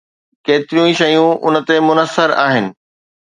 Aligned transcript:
ڪيتريون 0.45 0.85
ئي 0.87 0.93
شيون 0.99 1.31
ان 1.45 1.55
تي 1.67 1.75
منحصر 1.87 2.29
آهن. 2.47 2.65